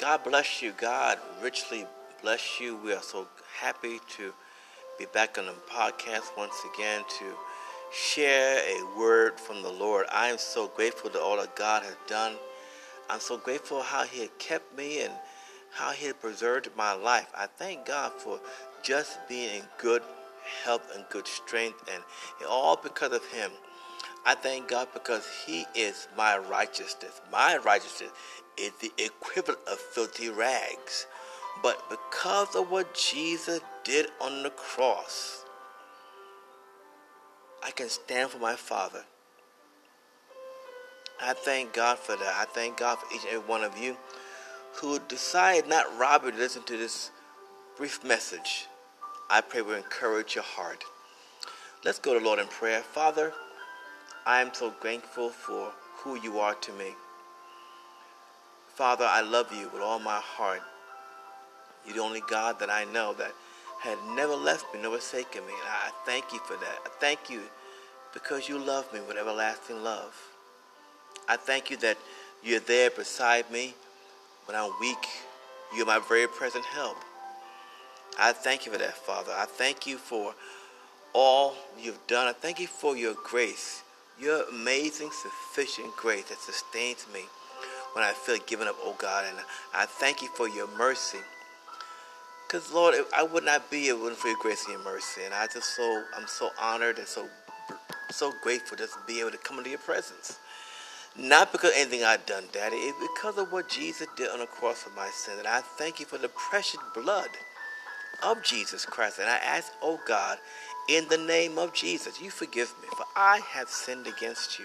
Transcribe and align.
God 0.00 0.24
bless 0.24 0.62
you. 0.62 0.72
God 0.78 1.18
richly 1.42 1.84
bless 2.22 2.58
you. 2.58 2.74
We 2.74 2.94
are 2.94 3.02
so 3.02 3.26
happy 3.60 4.00
to 4.16 4.32
be 4.98 5.04
back 5.12 5.36
on 5.36 5.44
the 5.44 5.52
podcast 5.70 6.34
once 6.38 6.54
again 6.72 7.02
to 7.18 7.26
share 7.92 8.60
a 8.60 8.98
word 8.98 9.38
from 9.38 9.62
the 9.62 9.68
Lord. 9.68 10.06
I 10.10 10.28
am 10.28 10.38
so 10.38 10.68
grateful 10.68 11.10
to 11.10 11.20
all 11.20 11.36
that 11.36 11.54
God 11.54 11.82
has 11.82 11.96
done. 12.06 12.36
I'm 13.10 13.20
so 13.20 13.36
grateful 13.36 13.82
how 13.82 14.04
He 14.04 14.20
had 14.22 14.38
kept 14.38 14.74
me 14.74 15.02
and 15.02 15.12
how 15.70 15.90
He 15.90 16.06
had 16.06 16.18
preserved 16.18 16.70
my 16.74 16.94
life. 16.94 17.30
I 17.36 17.44
thank 17.44 17.84
God 17.84 18.12
for 18.12 18.40
just 18.82 19.18
being 19.28 19.56
in 19.56 19.62
good 19.76 20.02
health 20.64 20.90
and 20.96 21.04
good 21.10 21.26
strength, 21.26 21.90
and 21.92 22.02
all 22.48 22.76
because 22.82 23.12
of 23.12 23.24
Him. 23.26 23.50
I 24.26 24.34
thank 24.34 24.68
God 24.68 24.88
because 24.92 25.26
He 25.46 25.66
is 25.74 26.08
my 26.16 26.36
righteousness. 26.38 27.20
My 27.32 27.56
righteousness 27.58 28.10
is 28.58 28.72
the 28.80 28.92
equivalent 28.98 29.60
of 29.70 29.78
filthy 29.78 30.28
rags. 30.28 31.06
But 31.62 31.82
because 31.90 32.54
of 32.54 32.70
what 32.70 32.94
Jesus 32.94 33.60
did 33.84 34.08
on 34.20 34.42
the 34.42 34.50
cross, 34.50 35.44
I 37.62 37.70
can 37.70 37.88
stand 37.88 38.30
for 38.30 38.38
my 38.38 38.56
Father. 38.56 39.04
I 41.20 41.34
thank 41.34 41.74
God 41.74 41.98
for 41.98 42.16
that. 42.16 42.34
I 42.38 42.46
thank 42.46 42.78
God 42.78 42.98
for 42.98 43.14
each 43.14 43.24
and 43.24 43.34
every 43.34 43.48
one 43.48 43.62
of 43.62 43.76
you 43.76 43.96
who 44.74 44.98
decided 45.00 45.68
not 45.68 45.98
robbery 45.98 46.32
to 46.32 46.38
listen 46.38 46.62
to 46.62 46.76
this 46.76 47.10
brief 47.76 48.02
message. 48.04 48.66
I 49.28 49.42
pray 49.42 49.60
will 49.60 49.74
encourage 49.74 50.34
your 50.34 50.44
heart. 50.44 50.84
Let's 51.84 51.98
go 51.98 52.14
to 52.14 52.20
the 52.20 52.24
Lord 52.24 52.38
in 52.38 52.46
prayer. 52.46 52.80
Father, 52.80 53.32
I 54.26 54.40
am 54.40 54.52
so 54.52 54.72
grateful 54.80 55.30
for 55.30 55.72
who 55.98 56.16
you 56.16 56.38
are 56.40 56.54
to 56.54 56.72
me. 56.72 56.94
Father, 58.74 59.04
I 59.06 59.20
love 59.20 59.52
you 59.52 59.68
with 59.72 59.82
all 59.82 59.98
my 59.98 60.20
heart. 60.20 60.62
You're 61.84 61.96
the 61.96 62.02
only 62.02 62.22
God 62.28 62.58
that 62.60 62.70
I 62.70 62.84
know 62.84 63.14
that 63.14 63.32
had 63.80 63.98
never 64.14 64.34
left 64.34 64.72
me, 64.74 64.82
never 64.82 64.96
forsaken 64.96 65.46
me. 65.46 65.52
And 65.52 65.68
I 65.68 65.90
thank 66.04 66.32
you 66.32 66.38
for 66.40 66.54
that. 66.54 66.78
I 66.84 66.88
thank 67.00 67.30
you 67.30 67.40
because 68.12 68.48
you 68.48 68.58
love 68.58 68.92
me 68.92 69.00
with 69.06 69.16
everlasting 69.16 69.82
love. 69.82 70.14
I 71.28 71.36
thank 71.36 71.70
you 71.70 71.76
that 71.78 71.96
you're 72.42 72.60
there 72.60 72.90
beside 72.90 73.50
me 73.50 73.74
when 74.46 74.56
I'm 74.56 74.72
weak. 74.80 75.06
You're 75.74 75.86
my 75.86 76.00
very 76.08 76.26
present 76.26 76.64
help. 76.64 76.96
I 78.18 78.32
thank 78.32 78.66
you 78.66 78.72
for 78.72 78.78
that, 78.78 78.96
Father. 78.96 79.32
I 79.34 79.46
thank 79.46 79.86
you 79.86 79.96
for 79.96 80.34
all 81.12 81.54
you've 81.78 82.06
done. 82.06 82.26
I 82.26 82.32
thank 82.32 82.60
you 82.60 82.66
for 82.66 82.96
your 82.96 83.14
grace, 83.14 83.82
your 84.20 84.44
amazing, 84.50 85.10
sufficient 85.10 85.96
grace 85.96 86.24
that 86.24 86.38
sustains 86.38 87.06
me 87.12 87.22
when 87.94 88.04
I 88.04 88.12
feel 88.12 88.38
given 88.46 88.68
up, 88.68 88.76
oh 88.82 88.94
God. 88.98 89.24
And 89.28 89.38
I 89.74 89.86
thank 89.86 90.22
you 90.22 90.28
for 90.28 90.48
your 90.48 90.68
mercy. 90.76 91.18
Because 92.46 92.72
Lord, 92.72 92.94
I 93.16 93.22
would 93.22 93.44
not 93.44 93.70
be 93.70 93.88
able 93.88 94.10
for 94.10 94.28
your 94.28 94.36
grace 94.40 94.64
and 94.66 94.74
your 94.74 94.84
mercy. 94.84 95.22
And 95.24 95.32
I 95.32 95.46
just 95.46 95.76
so 95.76 96.04
I'm 96.16 96.26
so 96.26 96.50
honored 96.60 96.98
and 96.98 97.06
so 97.06 97.28
so 98.10 98.32
grateful 98.42 98.76
just 98.76 98.94
to 98.94 99.00
be 99.06 99.20
able 99.20 99.30
to 99.30 99.38
come 99.38 99.58
into 99.58 99.70
your 99.70 99.78
presence. 99.78 100.38
Not 101.16 101.52
because 101.52 101.72
anything 101.74 102.04
I've 102.04 102.24
done, 102.26 102.44
Daddy, 102.52 102.76
it's 102.76 102.98
because 103.14 103.38
of 103.38 103.52
what 103.52 103.68
Jesus 103.68 104.06
did 104.16 104.30
on 104.30 104.40
the 104.40 104.46
cross 104.46 104.82
for 104.82 104.90
my 104.90 105.08
sin. 105.10 105.38
And 105.38 105.46
I 105.46 105.60
thank 105.60 106.00
you 106.00 106.06
for 106.06 106.18
the 106.18 106.28
precious 106.28 106.80
blood 106.94 107.30
of 108.22 108.42
Jesus 108.42 108.84
Christ. 108.84 109.18
And 109.18 109.28
I 109.28 109.36
ask, 109.36 109.72
oh 109.82 110.00
God, 110.06 110.38
in 110.90 111.06
the 111.08 111.18
name 111.18 111.56
of 111.56 111.72
Jesus, 111.72 112.20
you 112.20 112.30
forgive 112.30 112.74
me, 112.82 112.88
for 112.96 113.04
I 113.14 113.40
have 113.52 113.70
sinned 113.70 114.08
against 114.08 114.58
you. 114.58 114.64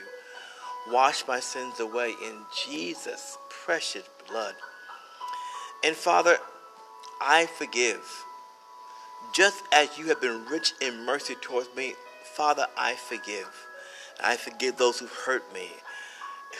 Wash 0.91 1.23
my 1.27 1.39
sins 1.39 1.79
away 1.79 2.15
in 2.23 2.37
Jesus' 2.67 3.37
precious 3.49 4.09
blood. 4.27 4.55
And 5.83 5.95
Father, 5.95 6.37
I 7.21 7.45
forgive. 7.45 8.01
Just 9.35 9.63
as 9.71 9.97
you 9.99 10.07
have 10.07 10.19
been 10.19 10.45
rich 10.45 10.73
in 10.81 11.05
mercy 11.05 11.35
towards 11.41 11.69
me, 11.75 11.93
Father, 12.33 12.65
I 12.75 12.95
forgive. 12.95 13.67
I 14.23 14.35
forgive 14.35 14.77
those 14.77 14.97
who 14.99 15.07
hurt 15.07 15.43
me, 15.53 15.69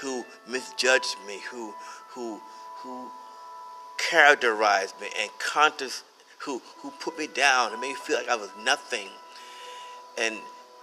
who 0.02 0.26
misjudged 0.48 1.16
me, 1.26 1.40
who 1.50 1.74
who 2.10 2.40
who 2.78 3.10
characterized 3.98 5.00
me 5.02 5.08
and 5.20 5.30
contest, 5.40 6.04
who 6.40 6.62
who 6.78 6.92
put 6.92 7.18
me 7.18 7.28
down 7.28 7.72
and 7.72 7.82
made 7.82 7.90
me 7.90 7.96
feel 7.96 8.18
like 8.18 8.30
I 8.30 8.36
was 8.36 8.50
nothing. 8.64 9.10
And 10.18 10.38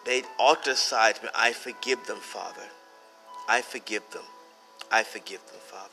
they 0.05 0.23
ostracized 0.39 1.23
me. 1.23 1.29
I 1.35 1.53
forgive 1.53 2.07
them, 2.07 2.19
Father. 2.19 2.63
I 3.49 3.63
forgive 3.63 4.03
them. 4.11 4.25
I 4.91 5.03
forgive 5.03 5.45
them, 5.47 5.61
Father. 5.61 5.89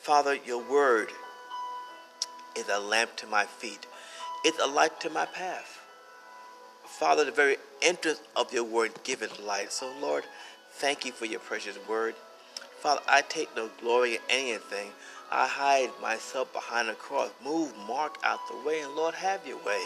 Father, 0.00 0.34
your 0.34 0.62
word 0.62 1.10
is 2.56 2.68
a 2.68 2.78
lamp 2.80 3.16
to 3.16 3.26
my 3.26 3.44
feet, 3.44 3.86
it's 4.44 4.60
a 4.60 4.66
light 4.66 5.00
to 5.00 5.10
my 5.10 5.26
path. 5.26 5.80
Father, 6.84 7.24
the 7.24 7.30
very 7.30 7.56
entrance 7.80 8.20
of 8.36 8.52
your 8.52 8.64
word 8.64 8.92
giveth 9.02 9.40
light. 9.40 9.72
So, 9.72 9.92
Lord, 10.00 10.24
thank 10.72 11.04
you 11.04 11.12
for 11.12 11.24
your 11.24 11.40
precious 11.40 11.78
word. 11.88 12.14
Father, 12.80 13.00
I 13.08 13.22
take 13.22 13.54
no 13.56 13.70
glory 13.80 14.16
in 14.16 14.20
anything. 14.28 14.90
I 15.30 15.46
hide 15.46 15.90
myself 16.02 16.52
behind 16.52 16.88
the 16.88 16.94
cross. 16.94 17.30
Move 17.42 17.72
Mark 17.88 18.18
out 18.22 18.40
the 18.50 18.68
way, 18.68 18.80
and 18.80 18.94
Lord, 18.94 19.14
have 19.14 19.46
your 19.46 19.56
way. 19.64 19.82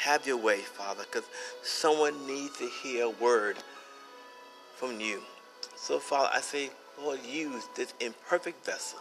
Have 0.00 0.26
your 0.26 0.38
way, 0.38 0.60
Father, 0.60 1.04
because 1.04 1.28
someone 1.62 2.26
needs 2.26 2.56
to 2.56 2.70
hear 2.82 3.04
a 3.04 3.10
word 3.10 3.56
from 4.76 4.98
you. 4.98 5.20
So, 5.76 5.98
Father, 5.98 6.30
I 6.32 6.40
say, 6.40 6.70
Lord, 6.98 7.20
use 7.22 7.68
this 7.76 7.92
imperfect 8.00 8.64
vessel 8.64 8.98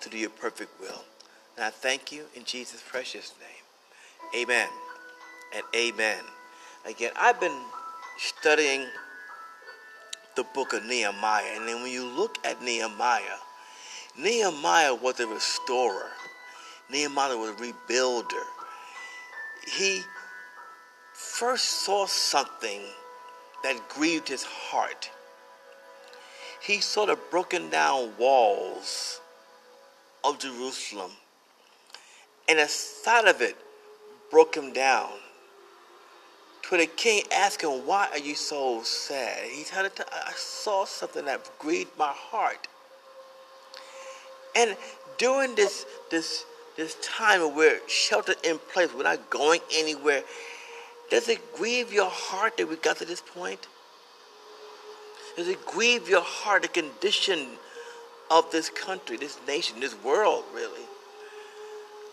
to 0.00 0.08
do 0.08 0.16
your 0.16 0.30
perfect 0.30 0.80
will. 0.80 1.04
And 1.56 1.64
I 1.64 1.68
thank 1.68 2.10
you 2.10 2.24
in 2.34 2.44
Jesus' 2.44 2.82
precious 2.86 3.34
name. 3.38 4.42
Amen 4.42 4.68
and 5.54 5.62
amen. 5.76 6.24
Again, 6.86 7.12
I've 7.16 7.38
been 7.38 7.60
studying 8.18 8.86
the 10.36 10.44
book 10.54 10.72
of 10.72 10.86
Nehemiah, 10.86 11.52
and 11.56 11.68
then 11.68 11.82
when 11.82 11.92
you 11.92 12.06
look 12.06 12.38
at 12.46 12.62
Nehemiah, 12.62 13.38
Nehemiah 14.18 14.94
was 14.94 15.20
a 15.20 15.26
restorer. 15.26 16.10
Nehemiah 16.90 17.36
was 17.36 17.50
a 17.50 17.54
rebuilder. 17.54 18.42
He 19.66 20.02
first 21.24 21.64
saw 21.64 22.06
something 22.06 22.80
that 23.62 23.88
grieved 23.88 24.28
his 24.28 24.42
heart 24.42 25.10
he 26.64 26.80
saw 26.80 27.04
the 27.04 27.18
broken 27.30 27.68
down 27.68 28.12
walls 28.18 29.20
of 30.24 30.38
Jerusalem. 30.38 31.10
And 32.48 32.58
a 32.58 32.66
sight 32.66 33.28
of 33.28 33.42
it 33.42 33.54
broke 34.30 34.54
him 34.56 34.72
down. 34.72 35.10
To 36.62 36.78
the 36.78 36.86
king 36.86 37.22
asked 37.30 37.60
him, 37.60 37.86
Why 37.86 38.08
are 38.12 38.18
you 38.18 38.34
so 38.34 38.82
sad? 38.82 39.44
He 39.50 39.64
said, 39.64 39.92
I 40.10 40.32
saw 40.36 40.86
something 40.86 41.26
that 41.26 41.50
grieved 41.58 41.90
my 41.98 42.12
heart. 42.14 42.66
And 44.56 44.74
during 45.18 45.54
this 45.54 45.84
this 46.10 46.46
this 46.78 46.96
time 47.02 47.54
we're 47.54 47.86
sheltered 47.86 48.36
in 48.42 48.58
place, 48.72 48.88
we're 48.94 49.02
not 49.02 49.28
going 49.28 49.60
anywhere, 49.74 50.22
does 51.10 51.28
it 51.28 51.54
grieve 51.54 51.92
your 51.92 52.10
heart 52.10 52.56
that 52.56 52.68
we 52.68 52.76
got 52.76 52.96
to 52.98 53.04
this 53.04 53.20
point? 53.20 53.66
Does 55.36 55.48
it 55.48 55.64
grieve 55.66 56.08
your 56.08 56.22
heart, 56.22 56.62
the 56.62 56.68
condition 56.68 57.48
of 58.30 58.50
this 58.50 58.70
country, 58.70 59.16
this 59.16 59.38
nation, 59.46 59.80
this 59.80 59.96
world, 60.02 60.44
really? 60.54 60.86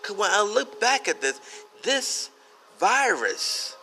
Because 0.02 0.18
when 0.18 0.30
I 0.32 0.42
look 0.42 0.80
back 0.80 1.08
at 1.08 1.22
this, 1.22 1.40
this 1.84 2.30
virus 2.80 3.76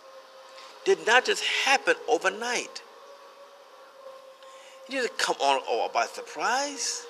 did 0.84 1.06
not 1.06 1.24
just 1.24 1.44
happen 1.44 1.94
overnight. 2.08 2.82
It 4.88 4.92
didn't 4.92 5.18
come 5.18 5.36
on 5.40 5.60
all 5.68 5.88
by 5.88 6.06
surprise. 6.06 7.06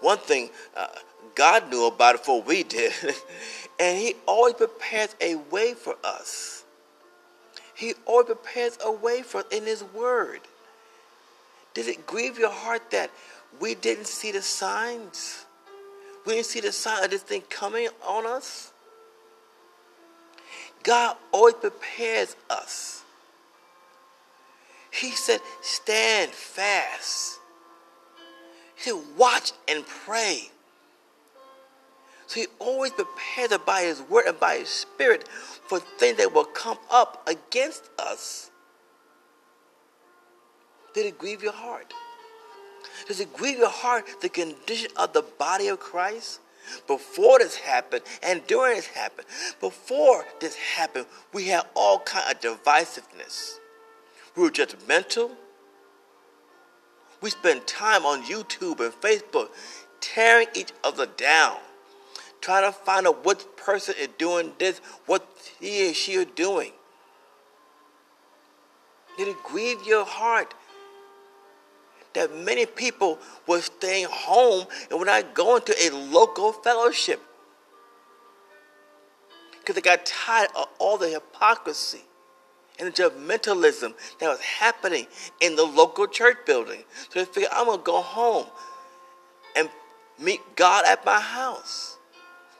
One 0.00 0.18
thing 0.18 0.50
uh, 0.76 0.86
God 1.34 1.70
knew 1.70 1.86
about 1.86 2.16
it 2.16 2.20
before 2.22 2.42
we 2.42 2.62
did, 2.62 2.92
and 3.80 3.98
He 3.98 4.14
always 4.26 4.54
prepares 4.54 5.14
a 5.20 5.36
way 5.36 5.74
for 5.74 5.96
us. 6.02 6.64
He 7.74 7.94
always 8.06 8.26
prepares 8.26 8.78
a 8.84 8.90
way 8.90 9.22
for 9.22 9.38
us 9.38 9.46
in 9.50 9.64
His 9.64 9.84
Word. 9.84 10.40
Did 11.74 11.86
it 11.86 12.06
grieve 12.06 12.38
your 12.38 12.50
heart 12.50 12.90
that 12.90 13.10
we 13.60 13.74
didn't 13.74 14.08
see 14.08 14.32
the 14.32 14.42
signs? 14.42 15.44
We 16.26 16.34
didn't 16.34 16.46
see 16.46 16.60
the 16.60 16.72
sign 16.72 17.04
of 17.04 17.10
this 17.10 17.22
thing 17.22 17.42
coming 17.48 17.88
on 18.06 18.26
us? 18.26 18.72
God 20.82 21.16
always 21.32 21.54
prepares 21.54 22.36
us. 22.50 23.02
He 24.90 25.10
said, 25.12 25.40
stand 25.62 26.32
fast. 26.32 27.38
He 28.76 28.90
said, 28.90 29.00
watch 29.16 29.52
and 29.68 29.86
pray. 29.86 30.50
So 32.28 32.40
he 32.40 32.46
always 32.58 32.92
prepares 32.92 33.52
us 33.52 33.60
by 33.64 33.82
his 33.82 34.02
word 34.02 34.26
and 34.26 34.38
by 34.38 34.58
his 34.58 34.68
spirit 34.68 35.26
for 35.66 35.80
things 35.80 36.18
that 36.18 36.32
will 36.32 36.44
come 36.44 36.78
up 36.90 37.26
against 37.26 37.90
us. 37.98 38.50
Did 40.94 41.06
it 41.06 41.18
grieve 41.18 41.42
your 41.42 41.52
heart? 41.52 41.92
Does 43.06 43.20
it 43.20 43.32
grieve 43.34 43.58
your 43.58 43.70
heart 43.70 44.04
the 44.20 44.28
condition 44.28 44.90
of 44.96 45.14
the 45.14 45.22
body 45.22 45.68
of 45.68 45.80
Christ? 45.80 46.40
Before 46.86 47.38
this 47.38 47.56
happened 47.56 48.02
and 48.22 48.46
during 48.46 48.76
this 48.76 48.86
happened, 48.88 49.26
before 49.58 50.26
this 50.40 50.54
happened, 50.54 51.06
we 51.32 51.46
had 51.46 51.62
all 51.74 52.00
kind 52.00 52.30
of 52.30 52.40
divisiveness. 52.40 53.54
We 54.36 54.42
were 54.42 54.50
judgmental. 54.50 55.30
We 57.22 57.30
spent 57.30 57.66
time 57.66 58.04
on 58.04 58.22
YouTube 58.24 58.80
and 58.80 58.92
Facebook 58.92 59.48
tearing 60.00 60.48
each 60.54 60.72
other 60.84 61.06
down, 61.06 61.56
trying 62.40 62.64
to 62.64 62.72
find 62.72 63.06
out 63.06 63.24
what 63.24 63.56
person 63.56 63.94
is 63.98 64.08
doing 64.18 64.52
this, 64.58 64.80
what 65.06 65.26
he 65.60 65.90
or 65.90 65.94
she 65.94 66.16
are 66.18 66.24
doing. 66.24 66.72
Did 69.16 69.28
it 69.28 69.36
grieve 69.42 69.84
your 69.84 70.04
heart 70.04 70.54
that 72.14 72.34
many 72.34 72.66
people 72.66 73.18
were 73.46 73.60
staying 73.60 74.06
home 74.10 74.66
and 74.90 74.98
were 74.98 75.04
not 75.04 75.34
going 75.34 75.62
to 75.62 75.74
a 75.86 75.90
local 75.90 76.52
fellowship? 76.52 77.20
Because 79.58 79.74
they 79.74 79.80
got 79.80 80.06
tired 80.06 80.50
of 80.56 80.68
all 80.78 80.96
the 80.96 81.08
hypocrisy 81.08 82.00
and 82.78 82.88
the 82.88 82.92
judgmentalism 82.92 83.92
that 84.20 84.28
was 84.28 84.40
happening 84.40 85.06
in 85.40 85.56
the 85.56 85.64
local 85.64 86.06
church 86.06 86.38
building. 86.46 86.84
So 87.10 87.20
they 87.20 87.24
figured, 87.24 87.50
I'm 87.52 87.66
going 87.66 87.78
to 87.78 87.84
go 87.84 88.00
home 88.00 88.46
and 89.56 89.68
meet 90.18 90.40
God 90.56 90.86
at 90.86 91.04
my 91.04 91.20
house. 91.20 91.97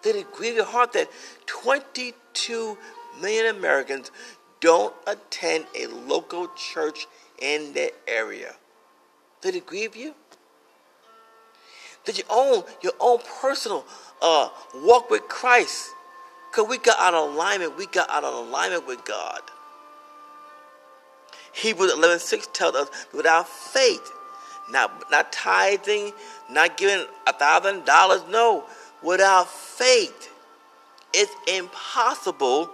Did 0.02 0.16
it 0.16 0.32
grieve 0.32 0.56
your 0.56 0.64
heart 0.64 0.92
that 0.92 1.10
22 1.46 2.78
million 3.20 3.56
Americans 3.56 4.10
don't 4.60 4.94
attend 5.06 5.66
a 5.74 5.86
local 5.86 6.48
church 6.56 7.06
in 7.40 7.72
their 7.72 7.90
area? 8.06 8.54
Did 9.40 9.56
it 9.56 9.66
grieve 9.66 9.96
you? 9.96 10.14
Did 12.04 12.18
you 12.18 12.24
own 12.30 12.62
your 12.82 12.94
own 13.00 13.18
personal 13.40 13.84
uh, 14.22 14.48
walk 14.74 15.10
with 15.10 15.22
Christ? 15.28 15.90
Because 16.50 16.68
we 16.68 16.78
got 16.78 16.98
out 16.98 17.14
of 17.14 17.34
alignment. 17.34 17.76
We 17.76 17.86
got 17.86 18.08
out 18.10 18.24
of 18.24 18.48
alignment 18.48 18.86
with 18.86 19.04
God. 19.04 19.40
Hebrews 21.52 21.92
11 21.92 22.20
6 22.20 22.48
tells 22.52 22.76
us 22.76 22.88
without 23.12 23.48
faith, 23.48 24.12
not, 24.70 25.10
not 25.10 25.32
tithing, 25.32 26.12
not 26.50 26.76
giving 26.76 27.04
a 27.26 27.32
thousand 27.32 27.84
dollars, 27.84 28.22
no, 28.30 28.64
without 29.02 29.48
faith, 29.48 30.30
it's 31.14 31.34
impossible 31.46 32.70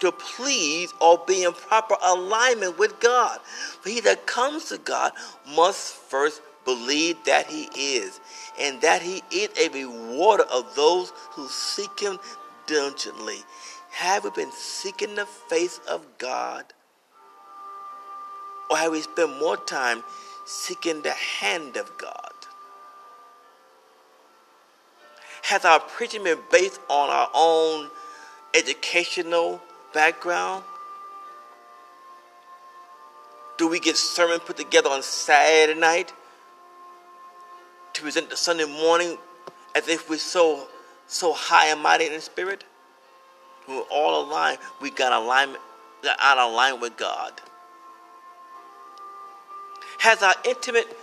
to 0.00 0.12
please 0.12 0.92
or 1.00 1.18
be 1.26 1.44
in 1.44 1.52
proper 1.52 1.96
alignment 2.04 2.78
with 2.78 3.00
God. 3.00 3.40
For 3.80 3.88
he 3.88 4.00
that 4.00 4.26
comes 4.26 4.66
to 4.66 4.78
God 4.78 5.12
must 5.56 5.94
first 5.94 6.40
believe 6.64 7.16
that 7.24 7.46
he 7.46 7.68
is, 7.74 8.20
and 8.60 8.80
that 8.82 9.02
he 9.02 9.22
is 9.30 9.48
a 9.58 9.68
rewarder 9.70 10.44
of 10.44 10.74
those 10.74 11.12
who 11.30 11.48
seek 11.48 11.98
him 11.98 12.18
diligently. 12.66 13.38
Have 13.90 14.24
we 14.24 14.30
been 14.30 14.52
seeking 14.52 15.14
the 15.14 15.26
face 15.26 15.80
of 15.88 16.06
God? 16.18 16.64
Or 18.70 18.76
have 18.76 18.92
we 18.92 19.00
spent 19.00 19.38
more 19.38 19.56
time 19.56 20.04
seeking 20.44 21.02
the 21.02 21.12
hand 21.12 21.76
of 21.76 21.90
God? 21.96 22.27
Has 25.48 25.64
our 25.64 25.80
preaching 25.80 26.24
been 26.24 26.40
based 26.52 26.78
on 26.90 27.08
our 27.08 27.30
own 27.32 27.88
educational 28.52 29.62
background? 29.94 30.62
Do 33.56 33.66
we 33.66 33.80
get 33.80 33.96
sermon 33.96 34.40
put 34.40 34.58
together 34.58 34.90
on 34.90 35.02
Saturday 35.02 35.80
night 35.80 36.12
to 37.94 38.02
present 38.02 38.28
the 38.28 38.36
Sunday 38.36 38.66
morning 38.66 39.16
as 39.74 39.88
if 39.88 40.10
we're 40.10 40.18
so 40.18 40.68
so 41.06 41.32
high 41.32 41.68
and 41.68 41.82
mighty 41.82 42.12
in 42.12 42.20
spirit? 42.20 42.64
We're 43.66 43.80
all 43.90 44.22
aligned. 44.22 44.58
We 44.82 44.90
got 44.90 45.12
alignment, 45.12 45.62
got 46.02 46.18
out 46.20 46.36
of 46.36 46.52
line 46.52 46.78
with 46.78 46.98
God. 46.98 47.32
Has 50.00 50.22
our 50.22 50.34
intimate 50.44 50.94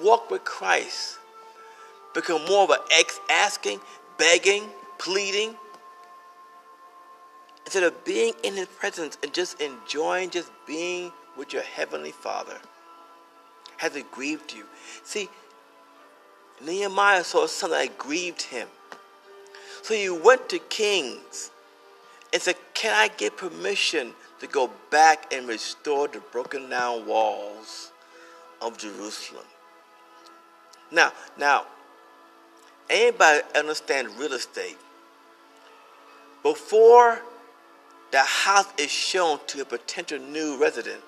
walk 0.00 0.30
with 0.30 0.44
Christ 0.44 1.17
become 2.14 2.44
more 2.46 2.64
of 2.64 2.70
an 2.70 2.78
ex 2.98 3.20
asking, 3.30 3.80
begging, 4.16 4.64
pleading? 4.98 5.54
Instead 7.64 7.82
of 7.82 8.04
being 8.04 8.32
in 8.42 8.54
his 8.54 8.66
presence 8.66 9.18
and 9.22 9.32
just 9.32 9.60
enjoying 9.60 10.30
just 10.30 10.50
being 10.66 11.12
with 11.36 11.52
your 11.52 11.62
heavenly 11.62 12.12
Father. 12.12 12.58
Has 13.76 13.94
it 13.94 14.10
grieved 14.10 14.52
you? 14.52 14.64
See, 15.04 15.28
Nehemiah 16.64 17.24
saw 17.24 17.46
something 17.46 17.78
that 17.78 17.98
grieved 17.98 18.42
him. 18.42 18.68
So 19.82 19.94
he 19.94 20.08
went 20.10 20.48
to 20.48 20.58
kings 20.58 21.50
and 22.32 22.42
said, 22.42 22.56
Can 22.74 22.92
I 22.94 23.08
get 23.08 23.36
permission 23.36 24.12
to 24.40 24.46
go 24.46 24.70
back 24.90 25.32
and 25.32 25.46
restore 25.46 26.08
the 26.08 26.20
broken 26.32 26.68
down 26.68 27.06
walls 27.06 27.92
of 28.60 28.76
Jerusalem? 28.76 29.44
Now, 30.90 31.12
now, 31.38 31.66
anybody 32.90 33.40
understand 33.54 34.08
real 34.18 34.32
estate? 34.32 34.78
Before 36.42 37.20
the 38.10 38.20
house 38.20 38.68
is 38.78 38.90
shown 38.90 39.38
to 39.48 39.62
a 39.62 39.64
potential 39.64 40.18
new 40.18 40.60
resident, 40.60 41.02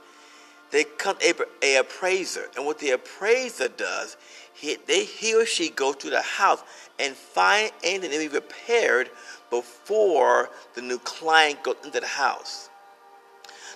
they 0.71 0.85
come 0.85 1.17
a, 1.25 1.35
a 1.63 1.77
appraiser, 1.77 2.47
and 2.57 2.65
what 2.65 2.79
the 2.79 2.91
appraiser 2.91 3.69
does, 3.69 4.17
he, 4.53 4.77
they, 4.87 5.05
he 5.05 5.35
or 5.35 5.47
she 5.47 5.71
goes 5.71 5.97
to 5.97 6.11
the 6.11 6.23
house 6.23 6.63
and 6.99 7.15
find 7.15 7.73
anything 7.83 8.11
to 8.11 8.19
be 8.19 8.29
repaired 8.29 9.11
before 9.51 10.51
the 10.75 10.83
new 10.83 10.99
client 10.99 11.63
goes 11.63 11.77
into 11.85 11.99
the 11.99 12.07
house. 12.07 12.69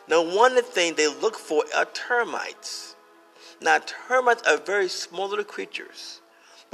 Now, 0.06 0.22
one 0.22 0.60
things 0.62 0.96
they 0.96 1.08
look 1.08 1.36
for 1.36 1.64
are 1.74 1.86
termites. 1.86 2.94
Now, 3.60 3.78
termites 3.78 4.42
are 4.46 4.58
very 4.58 4.88
small 4.88 5.28
little 5.28 5.44
creatures, 5.44 6.20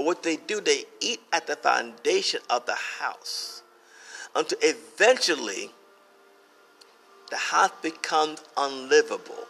but 0.00 0.06
what 0.06 0.22
they 0.22 0.36
do, 0.36 0.62
they 0.62 0.84
eat 1.00 1.20
at 1.30 1.46
the 1.46 1.56
foundation 1.56 2.40
of 2.48 2.64
the 2.64 2.74
house 2.74 3.62
until 4.34 4.56
eventually 4.62 5.72
the 7.28 7.36
house 7.36 7.72
becomes 7.82 8.42
unlivable. 8.56 9.46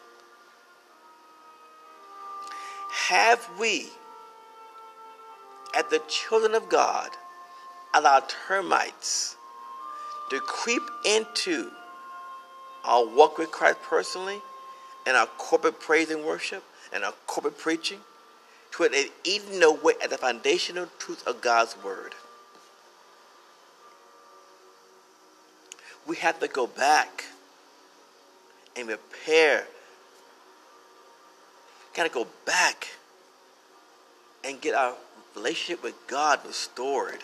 Have 2.90 3.48
we, 3.60 3.90
as 5.72 5.84
the 5.88 6.02
children 6.08 6.56
of 6.56 6.68
God, 6.68 7.10
allowed 7.94 8.24
termites 8.48 9.36
to 10.30 10.40
creep 10.40 10.82
into 11.06 11.70
our 12.84 13.06
walk 13.06 13.38
with 13.38 13.52
Christ 13.52 13.78
personally 13.84 14.42
and 15.06 15.16
our 15.16 15.28
corporate 15.38 15.78
praise 15.78 16.10
and 16.10 16.24
worship 16.24 16.64
and 16.92 17.04
our 17.04 17.14
corporate 17.28 17.56
preaching 17.56 18.00
to 18.72 18.84
it 18.84 19.12
eating 19.24 19.62
away 19.62 19.94
at 20.02 20.10
the 20.10 20.18
foundational 20.18 20.88
truth 20.98 21.26
of 21.26 21.40
God's 21.40 21.76
word. 21.82 22.14
We 26.06 26.16
have 26.16 26.40
to 26.40 26.48
go 26.48 26.66
back 26.66 27.24
and 28.76 28.88
repair. 28.88 29.64
Got 31.94 32.04
to 32.04 32.08
go 32.08 32.26
back 32.44 32.88
and 34.44 34.60
get 34.60 34.74
our 34.74 34.94
relationship 35.34 35.82
with 35.82 35.94
God 36.06 36.40
restored. 36.46 37.18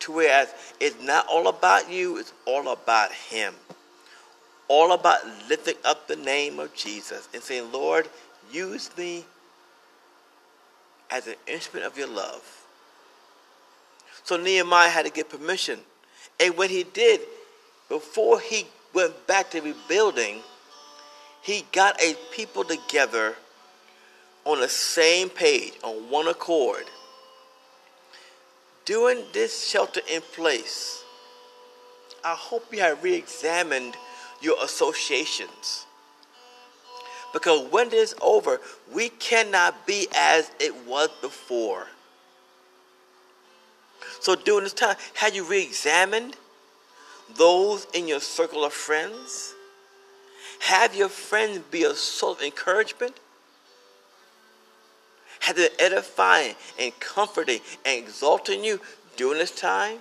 To 0.00 0.12
whereas 0.12 0.52
it's 0.80 1.00
not 1.02 1.26
all 1.28 1.48
about 1.48 1.90
you, 1.90 2.16
it's 2.18 2.32
all 2.44 2.68
about 2.72 3.12
Him. 3.12 3.54
All 4.68 4.92
about 4.92 5.20
lifting 5.48 5.76
up 5.84 6.08
the 6.08 6.16
name 6.16 6.58
of 6.58 6.74
Jesus 6.74 7.28
and 7.34 7.42
saying, 7.42 7.70
Lord, 7.70 8.08
use 8.50 8.90
me 8.96 9.24
as 11.12 11.26
an 11.26 11.34
instrument 11.46 11.86
of 11.86 11.96
your 11.96 12.08
love. 12.08 12.42
So 14.24 14.36
Nehemiah 14.36 14.88
had 14.88 15.04
to 15.04 15.12
get 15.12 15.28
permission. 15.28 15.78
And 16.40 16.56
when 16.56 16.70
he 16.70 16.84
did, 16.84 17.20
before 17.88 18.40
he 18.40 18.66
went 18.94 19.26
back 19.26 19.50
to 19.50 19.60
rebuilding, 19.60 20.38
he 21.42 21.64
got 21.72 22.00
a 22.00 22.14
people 22.32 22.64
together 22.64 23.34
on 24.44 24.60
the 24.60 24.68
same 24.68 25.28
page, 25.28 25.74
on 25.84 26.08
one 26.08 26.28
accord. 26.28 26.84
During 28.84 29.24
this 29.32 29.68
shelter 29.68 30.00
in 30.10 30.22
place, 30.34 31.04
I 32.24 32.34
hope 32.34 32.72
you 32.72 32.80
have 32.80 33.02
re 33.02 33.14
examined 33.14 33.96
your 34.40 34.56
associations. 34.64 35.86
Because 37.32 37.70
when 37.70 37.88
this 37.88 38.12
is 38.12 38.18
over, 38.20 38.60
we 38.92 39.08
cannot 39.08 39.86
be 39.86 40.08
as 40.14 40.50
it 40.60 40.86
was 40.86 41.08
before. 41.20 41.86
So 44.20 44.34
during 44.34 44.64
this 44.64 44.72
time, 44.72 44.96
have 45.14 45.34
you 45.34 45.44
re 45.44 45.62
examined 45.62 46.36
those 47.36 47.86
in 47.94 48.06
your 48.06 48.20
circle 48.20 48.64
of 48.64 48.72
friends? 48.72 49.54
Have 50.60 50.94
your 50.94 51.08
friends 51.08 51.60
be 51.70 51.84
a 51.84 51.94
source 51.94 52.38
of 52.38 52.42
encouragement? 52.42 53.18
has 55.42 55.56
been 55.56 55.70
edifying 55.80 56.54
and 56.78 56.98
comforting 57.00 57.58
and 57.84 57.98
exalting 57.98 58.62
you 58.62 58.80
during 59.16 59.38
this 59.38 59.50
time? 59.50 59.98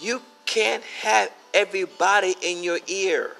You 0.00 0.22
can't 0.54 0.84
have 1.02 1.32
everybody 1.52 2.36
in 2.40 2.62
your 2.62 2.78
ear. 2.86 3.32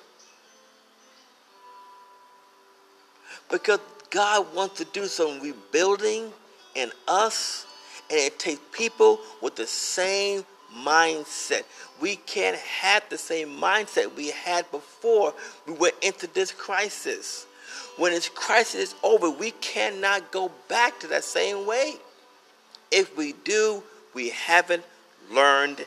Because 3.48 3.78
God 4.10 4.52
wants 4.52 4.78
to 4.78 4.84
do 4.86 5.06
some 5.06 5.40
rebuilding 5.40 6.32
in 6.74 6.90
us, 7.06 7.66
and 8.10 8.18
it 8.18 8.40
takes 8.40 8.60
people 8.72 9.20
with 9.40 9.54
the 9.54 9.66
same 9.66 10.44
mindset. 10.76 11.62
We 12.00 12.16
can't 12.16 12.56
have 12.56 13.04
the 13.08 13.18
same 13.18 13.48
mindset 13.48 14.16
we 14.16 14.30
had 14.30 14.68
before 14.72 15.34
we 15.68 15.74
went 15.74 15.94
into 16.02 16.26
this 16.26 16.50
crisis. 16.50 17.46
When 17.96 18.10
this 18.10 18.28
crisis 18.28 18.88
is 18.88 18.94
over, 19.04 19.30
we 19.30 19.52
cannot 19.52 20.32
go 20.32 20.50
back 20.68 20.98
to 21.00 21.06
that 21.08 21.22
same 21.22 21.64
way. 21.64 21.94
If 22.90 23.16
we 23.16 23.34
do, 23.44 23.84
we 24.14 24.30
haven't 24.30 24.82
learned 25.30 25.86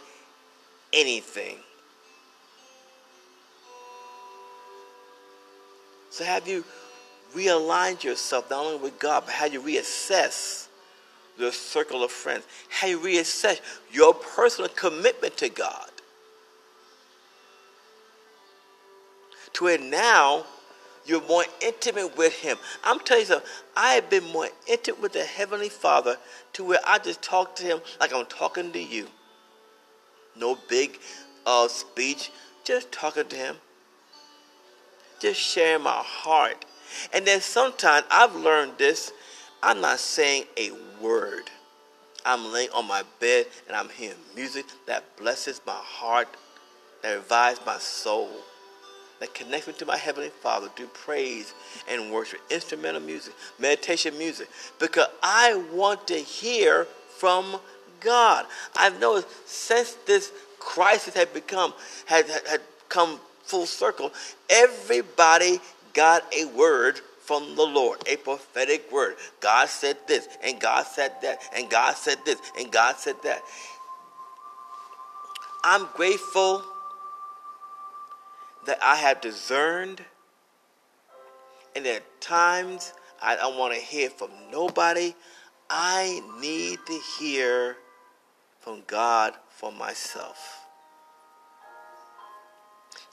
anything. 0.93 1.57
So, 6.09 6.23
have 6.23 6.47
you 6.47 6.63
realigned 7.35 8.03
yourself 8.03 8.49
not 8.49 8.65
only 8.65 8.79
with 8.79 8.97
God, 8.97 9.23
but 9.25 9.33
have 9.33 9.53
you 9.53 9.61
reassess 9.61 10.67
your 11.37 11.51
circle 11.51 12.03
of 12.03 12.11
friends? 12.11 12.45
Have 12.69 12.89
you 12.89 12.99
reassess 12.99 13.59
your 13.91 14.13
personal 14.13 14.69
commitment 14.69 15.37
to 15.37 15.49
God? 15.49 15.89
To 19.53 19.65
where 19.65 19.77
now 19.77 20.45
you're 21.05 21.25
more 21.27 21.45
intimate 21.61 22.17
with 22.17 22.33
Him. 22.33 22.57
I'm 22.83 22.99
telling 22.99 23.21
you 23.21 23.27
something, 23.27 23.49
I 23.75 23.93
have 23.93 24.09
been 24.09 24.25
more 24.25 24.49
intimate 24.67 25.01
with 25.01 25.13
the 25.13 25.23
Heavenly 25.23 25.69
Father 25.69 26.17
to 26.53 26.63
where 26.63 26.79
I 26.85 26.99
just 26.99 27.21
talk 27.21 27.55
to 27.57 27.63
Him 27.63 27.79
like 27.99 28.13
I'm 28.13 28.25
talking 28.25 28.71
to 28.71 28.79
you. 28.79 29.07
No 30.39 30.57
big 30.67 30.99
uh, 31.45 31.67
speech, 31.67 32.31
just 32.63 32.91
talking 32.91 33.27
to 33.27 33.35
Him. 33.35 33.55
Just 35.19 35.39
sharing 35.39 35.83
my 35.83 36.01
heart. 36.03 36.65
And 37.13 37.25
then 37.25 37.41
sometimes 37.41 38.05
I've 38.11 38.35
learned 38.35 38.73
this 38.77 39.11
I'm 39.61 39.81
not 39.81 39.99
saying 39.99 40.45
a 40.57 40.71
word. 41.01 41.49
I'm 42.25 42.51
laying 42.51 42.69
on 42.71 42.87
my 42.87 43.03
bed 43.19 43.47
and 43.67 43.75
I'm 43.75 43.89
hearing 43.89 44.17
music 44.35 44.65
that 44.85 45.17
blesses 45.17 45.61
my 45.65 45.73
heart, 45.73 46.27
that 47.01 47.13
revives 47.15 47.59
my 47.65 47.77
soul, 47.77 48.29
that 49.19 49.33
connects 49.33 49.67
me 49.67 49.73
to 49.73 49.85
my 49.85 49.97
Heavenly 49.97 50.29
Father 50.29 50.67
through 50.75 50.87
praise 50.87 51.53
and 51.89 52.11
worship, 52.11 52.39
instrumental 52.49 53.01
music, 53.01 53.33
meditation 53.59 54.17
music, 54.17 54.49
because 54.79 55.07
I 55.23 55.55
want 55.71 56.05
to 56.07 56.15
hear 56.15 56.85
from 57.17 57.59
God. 58.01 58.45
I've 58.75 58.99
noticed 58.99 59.27
since 59.47 59.93
this 60.05 60.31
crisis 60.59 61.13
had 61.13 61.33
become 61.33 61.73
had, 62.05 62.27
had, 62.27 62.47
had 62.47 62.61
come 62.89 63.19
full 63.43 63.65
circle, 63.65 64.11
everybody 64.49 65.59
got 65.93 66.23
a 66.33 66.45
word 66.45 66.99
from 67.27 67.55
the 67.55 67.63
Lord, 67.63 67.99
a 68.07 68.15
prophetic 68.15 68.91
word. 68.91 69.15
God 69.39 69.67
said 69.67 69.97
this, 70.07 70.27
and 70.43 70.59
God 70.59 70.85
said 70.85 71.13
that, 71.21 71.41
and 71.55 71.69
God 71.69 71.95
said 71.95 72.17
this, 72.25 72.39
and 72.57 72.71
God 72.71 72.95
said 72.97 73.15
that. 73.23 73.41
I'm 75.63 75.87
grateful 75.93 76.63
that 78.65 78.79
I 78.81 78.95
have 78.95 79.19
discerned, 79.21 80.01
and 81.75 81.85
at 81.85 82.03
times 82.21 82.93
I 83.21 83.35
don't 83.35 83.57
want 83.57 83.73
to 83.73 83.79
hear 83.79 84.09
from 84.09 84.29
nobody. 84.51 85.13
I 85.69 86.21
need 86.39 86.79
to 86.85 86.99
hear 87.19 87.75
from 88.59 88.83
God 88.87 89.33
for 89.49 89.71
myself. 89.71 90.65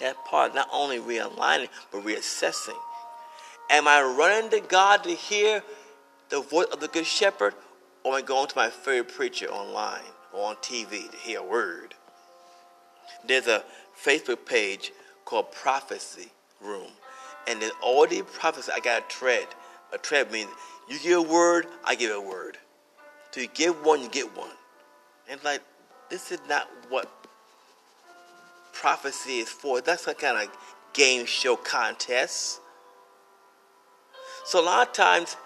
That 0.01 0.25
part 0.25 0.55
not 0.55 0.69
only 0.73 0.99
realigning, 0.99 1.69
but 1.93 2.05
reassessing. 2.05 2.79
Am 3.71 3.87
I 3.89 4.03
running 4.03 4.51
to 4.51 4.61
God 4.61 5.05
to 5.05 5.11
hear 5.11 5.63
the 6.29 6.41
voice 6.41 6.67
of 6.73 6.81
the 6.81 6.89
Good 6.89 7.07
Shepherd, 7.07 7.55
or 8.03 8.13
am 8.13 8.19
I 8.19 8.27
going 8.27 8.49
to 8.49 8.57
my 8.57 8.71
favorite 8.71 9.15
preacher 9.15 9.47
online 9.47 10.03
or 10.33 10.49
on 10.49 10.57
TV 10.57 11.11
to 11.11 11.17
hear 11.19 11.41
a 11.41 11.45
word? 11.45 11.95
There's 13.27 13.47
a 13.47 13.65
Facebook 14.03 14.45
page 14.45 14.93
called 15.25 15.53
Prophecy 15.53 16.29
Room, 16.61 16.91
and 17.47 17.63
there's 17.63 17.73
already 17.83 18.23
prophecy. 18.23 18.73
I 18.75 18.81
got 18.81 19.03
a 19.03 19.09
tread. 19.09 19.47
A 19.93 19.99
tread 19.99 20.31
means 20.33 20.51
you 20.89 20.99
give 20.99 21.19
a 21.19 21.23
word, 21.23 21.67
I 21.85 21.95
give 21.95 22.11
a 22.11 22.21
word. 22.21 22.59
You 23.37 23.49
give 23.49 23.85
one, 23.85 24.01
you 24.01 24.09
get 24.09 24.37
one. 24.37 24.51
And 25.29 25.43
like, 25.45 25.63
this 26.11 26.31
is 26.31 26.41
not 26.49 26.69
what 26.89 27.11
prophecy 28.73 29.39
is 29.39 29.49
for. 29.49 29.81
That's 29.81 30.07
a 30.07 30.15
kind 30.15 30.47
of 30.47 30.55
game 30.93 31.27
show 31.27 31.57
contest. 31.57 32.61
So 34.45 34.61
a 34.61 34.65
lot 34.65 34.89
of 34.89 34.95
times 34.95 35.37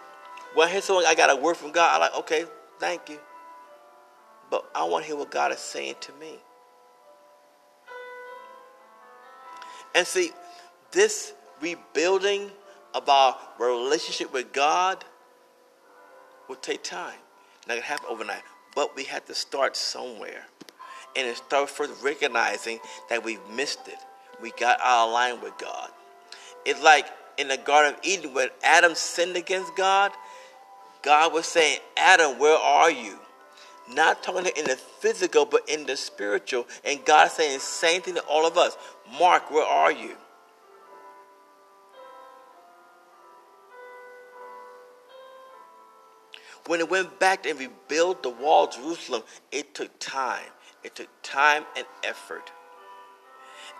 when 0.55 0.69
I 0.69 0.73
hear 0.73 0.81
someone, 0.81 1.05
I 1.07 1.15
got 1.15 1.31
a 1.31 1.37
word 1.37 1.57
from 1.57 1.73
God, 1.73 1.95
I'm 1.95 2.01
like, 2.01 2.15
okay, 2.21 2.45
thank 2.81 3.09
you. 3.09 3.19
But 4.51 4.69
I 4.75 4.85
want 4.85 5.05
to 5.05 5.09
hear 5.09 5.17
what 5.17 5.31
God 5.31 5.53
is 5.53 5.59
saying 5.59 5.97
to 6.01 6.13
me. 6.15 6.39
And 9.95 10.07
see, 10.07 10.33
this 10.91 11.35
rebuilding 11.61 12.51
of 12.95 13.09
our 13.09 13.37
relationship 13.59 14.33
with 14.33 14.53
God 14.53 15.05
will 16.49 16.57
take 16.57 16.83
time. 16.83 17.19
Not 17.67 17.75
gonna 17.75 17.83
happen 17.83 18.07
overnight, 18.09 18.43
but 18.79 18.95
we 18.95 19.03
have 19.03 19.25
to 19.25 19.35
start 19.35 19.77
somewhere, 19.77 20.47
and 21.17 21.27
it 21.27 21.37
start 21.37 21.69
first 21.69 22.01
recognizing 22.01 22.79
that 23.11 23.25
we've 23.25 23.45
missed 23.53 23.89
it. 23.89 23.99
We 24.41 24.53
got 24.53 24.79
out 24.81 25.09
of 25.09 25.13
line 25.13 25.41
with 25.41 25.59
God. 25.59 25.91
It's 26.65 26.81
like 26.81 27.07
in 27.39 27.49
the 27.49 27.57
Garden 27.57 27.95
of 27.95 28.01
Eden 28.05 28.35
when 28.35 28.51
Adam 28.63 28.95
sinned 28.95 29.35
against 29.35 29.75
God. 29.75 30.13
God 31.03 31.33
was 31.33 31.45
saying, 31.47 31.81
Adam, 31.97 32.39
where 32.39 32.57
are 32.57 32.89
you? 32.89 33.19
Not 33.91 34.23
talking 34.23 34.49
in 34.57 34.67
the 34.67 34.77
physical, 34.77 35.45
but 35.45 35.69
in 35.69 35.85
the 35.85 35.97
spiritual. 35.97 36.65
And 36.85 37.05
God 37.05 37.33
saying 37.33 37.55
the 37.55 37.61
same 37.61 38.01
thing 38.03 38.15
to 38.15 38.23
all 38.31 38.47
of 38.47 38.57
us. 38.57 38.77
Mark, 39.19 39.51
where 39.51 39.67
are 39.67 39.91
you? 39.91 40.13
When 46.69 46.81
it 46.81 46.91
went 46.91 47.19
back 47.19 47.47
and 47.47 47.59
rebuilt 47.59 48.23
the 48.23 48.29
wall 48.29 48.67
of 48.67 48.75
Jerusalem, 48.75 49.23
it 49.51 49.75
took 49.75 49.99
time. 49.99 50.45
It 50.85 50.95
took 50.95 51.09
time 51.23 51.65
and 51.75 51.87
effort. 52.05 52.53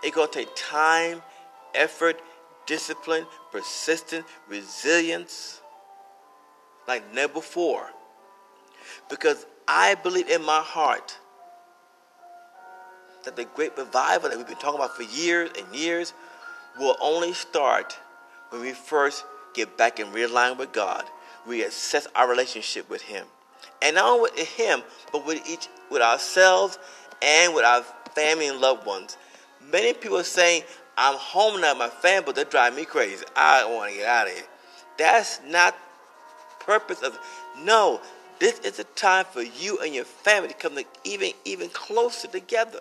It's 0.01 0.15
going 0.15 0.27
to 0.27 0.33
take 0.33 0.49
time, 0.55 1.21
effort, 1.75 2.19
discipline, 2.65 3.27
persistence, 3.51 4.25
resilience 4.47 5.61
like 6.87 7.13
never 7.13 7.33
before. 7.33 7.91
Because 9.07 9.45
I 9.67 9.93
believe 9.93 10.27
in 10.27 10.43
my 10.43 10.61
heart 10.61 11.15
that 13.23 13.35
the 13.35 13.45
great 13.45 13.77
revival 13.77 14.29
that 14.29 14.37
we've 14.37 14.47
been 14.47 14.55
talking 14.55 14.79
about 14.79 14.95
for 14.95 15.03
years 15.03 15.51
and 15.59 15.75
years 15.75 16.15
will 16.79 16.97
only 16.99 17.33
start 17.33 17.95
when 18.49 18.61
we 18.61 18.71
first 18.71 19.25
get 19.53 19.77
back 19.77 19.99
and 19.99 20.11
realign 20.11 20.57
with 20.57 20.71
God 20.71 21.03
reassess 21.49 22.07
our 22.15 22.29
relationship 22.29 22.89
with 22.89 23.01
Him. 23.01 23.25
And 23.81 23.95
not 23.95 24.05
only 24.05 24.31
with 24.31 24.39
Him, 24.39 24.81
but 25.11 25.25
with 25.25 25.47
each 25.49 25.67
with 25.89 26.01
ourselves 26.01 26.77
and 27.21 27.53
with 27.53 27.65
our 27.65 27.83
family 28.13 28.47
and 28.47 28.59
loved 28.59 28.85
ones. 28.85 29.17
Many 29.71 29.93
people 29.93 30.17
are 30.17 30.23
saying, 30.23 30.63
I'm 30.97 31.15
home 31.15 31.61
now, 31.61 31.73
my 31.73 31.89
family, 31.89 32.25
but 32.25 32.35
they 32.35 32.43
drive 32.43 32.75
me 32.75 32.85
crazy. 32.85 33.25
I 33.35 33.65
want 33.65 33.91
to 33.91 33.97
get 33.97 34.07
out 34.07 34.27
of 34.27 34.33
here. 34.33 34.43
That's 34.97 35.39
not 35.47 35.75
purpose 36.59 37.01
of 37.01 37.17
no. 37.63 38.01
This 38.39 38.59
is 38.59 38.79
a 38.79 38.83
time 38.83 39.25
for 39.25 39.41
you 39.41 39.79
and 39.79 39.93
your 39.93 40.05
family 40.05 40.49
to 40.49 40.53
come 40.53 40.75
to 40.75 40.85
even 41.03 41.31
even 41.45 41.69
closer 41.69 42.27
together. 42.27 42.79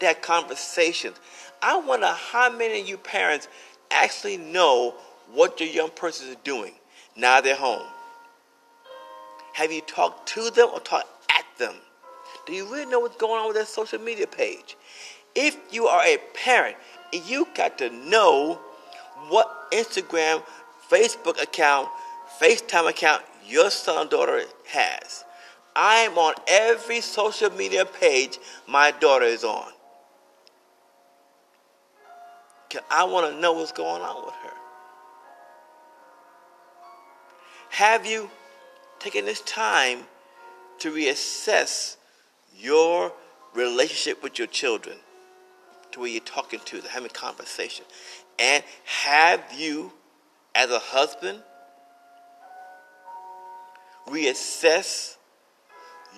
That 0.00 0.22
conversation. 0.22 1.14
I 1.60 1.78
wonder 1.78 2.06
how 2.06 2.50
many 2.50 2.80
of 2.80 2.88
you 2.88 2.98
parents 2.98 3.48
actually 3.90 4.36
know 4.36 4.94
what 5.32 5.60
your 5.60 5.68
young 5.68 5.90
person 5.90 6.28
is 6.28 6.36
doing. 6.44 6.74
Now 7.16 7.40
they're 7.40 7.56
home. 7.56 7.86
Have 9.54 9.72
you 9.72 9.80
talked 9.80 10.28
to 10.30 10.50
them 10.50 10.68
or 10.72 10.80
talked 10.80 11.08
at 11.30 11.44
them? 11.58 11.74
Do 12.46 12.52
you 12.52 12.64
really 12.64 12.86
know 12.86 13.00
what's 13.00 13.16
going 13.16 13.40
on 13.40 13.48
with 13.48 13.56
their 13.56 13.66
social 13.66 13.98
media 13.98 14.26
page? 14.26 14.76
If 15.34 15.56
you 15.70 15.86
are 15.86 16.04
a 16.04 16.18
parent, 16.34 16.76
you 17.12 17.46
got 17.54 17.78
to 17.78 17.90
know 17.90 18.60
what 19.28 19.70
Instagram, 19.72 20.42
Facebook 20.90 21.42
account, 21.42 21.88
FaceTime 22.40 22.88
account 22.88 23.22
your 23.46 23.70
son 23.70 24.06
or 24.06 24.10
daughter 24.10 24.42
has. 24.68 25.24
I 25.74 25.96
am 26.00 26.18
on 26.18 26.34
every 26.46 27.00
social 27.00 27.50
media 27.50 27.84
page 27.84 28.38
my 28.66 28.90
daughter 28.90 29.24
is 29.24 29.44
on. 29.44 29.72
I 32.90 33.04
want 33.04 33.32
to 33.32 33.40
know 33.40 33.54
what's 33.54 33.72
going 33.72 34.02
on 34.02 34.26
with 34.26 34.34
her. 34.34 34.57
Have 37.78 38.04
you 38.04 38.28
taken 38.98 39.24
this 39.24 39.40
time 39.42 40.00
to 40.80 40.90
reassess 40.90 41.96
your 42.58 43.12
relationship 43.54 44.20
with 44.20 44.36
your 44.36 44.48
children? 44.48 44.96
To 45.92 46.00
where 46.00 46.08
you're 46.08 46.20
talking 46.20 46.58
to 46.64 46.80
them, 46.80 46.90
having 46.90 47.10
conversation. 47.10 47.84
And 48.36 48.64
have 48.84 49.44
you, 49.56 49.92
as 50.56 50.72
a 50.72 50.80
husband, 50.80 51.40
reassess 54.08 55.14